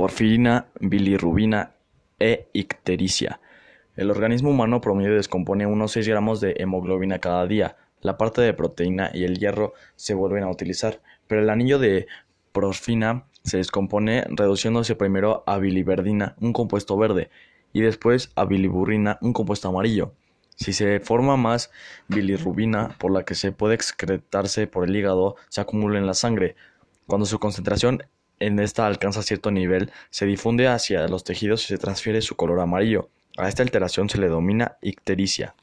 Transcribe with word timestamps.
porfirina, 0.00 0.68
bilirrubina 0.80 1.74
e 2.18 2.48
ictericia. 2.54 3.38
El 3.96 4.10
organismo 4.10 4.48
humano 4.48 4.80
promedio 4.80 5.14
descompone 5.14 5.66
unos 5.66 5.92
6 5.92 6.08
gramos 6.08 6.40
de 6.40 6.54
hemoglobina 6.56 7.18
cada 7.18 7.46
día. 7.46 7.76
La 8.00 8.16
parte 8.16 8.40
de 8.40 8.54
proteína 8.54 9.10
y 9.12 9.24
el 9.24 9.38
hierro 9.38 9.74
se 9.96 10.14
vuelven 10.14 10.42
a 10.44 10.50
utilizar, 10.50 11.02
pero 11.26 11.42
el 11.42 11.50
anillo 11.50 11.78
de 11.78 12.06
porfina 12.52 13.26
se 13.44 13.58
descompone 13.58 14.24
reduciéndose 14.30 14.94
primero 14.94 15.44
a 15.46 15.58
biliverdina, 15.58 16.34
un 16.40 16.54
compuesto 16.54 16.96
verde, 16.96 17.28
y 17.74 17.82
después 17.82 18.32
a 18.36 18.46
biliburrina, 18.46 19.18
un 19.20 19.34
compuesto 19.34 19.68
amarillo. 19.68 20.14
Si 20.56 20.72
se 20.72 21.00
forma 21.00 21.36
más 21.36 21.70
bilirrubina, 22.08 22.96
por 22.98 23.10
la 23.10 23.24
que 23.24 23.34
se 23.34 23.52
puede 23.52 23.74
excretarse 23.74 24.66
por 24.66 24.88
el 24.88 24.96
hígado, 24.96 25.36
se 25.50 25.60
acumula 25.60 25.98
en 25.98 26.06
la 26.06 26.14
sangre. 26.14 26.56
Cuando 27.06 27.26
su 27.26 27.38
concentración 27.38 28.02
en 28.40 28.58
esta 28.58 28.86
alcanza 28.86 29.22
cierto 29.22 29.50
nivel, 29.50 29.92
se 30.10 30.26
difunde 30.26 30.66
hacia 30.66 31.06
los 31.08 31.24
tejidos 31.24 31.64
y 31.64 31.68
se 31.68 31.78
transfiere 31.78 32.22
su 32.22 32.34
color 32.34 32.60
amarillo. 32.60 33.08
A 33.36 33.48
esta 33.48 33.62
alteración 33.62 34.08
se 34.08 34.18
le 34.18 34.26
denomina 34.26 34.76
ictericia. 34.82 35.54